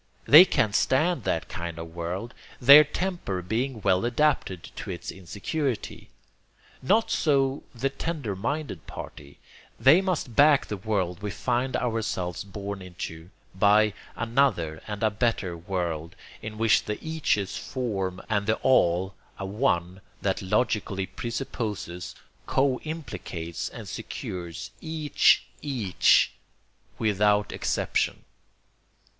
[0.25, 6.09] They can stand that kind of world, their temper being well adapted to its insecurity.
[6.81, 9.37] Not so the tender minded party.
[9.79, 15.55] They must back the world we find ourselves born into by "another and a better"
[15.55, 21.05] world in which the eaches form an All and the All a One that logically
[21.05, 22.15] presupposes,
[22.47, 26.31] co implicates, and secures each EACH
[26.97, 28.25] without exception.